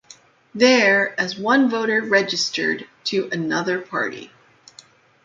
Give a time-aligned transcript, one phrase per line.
[0.55, 4.31] There as one voter registered to another party.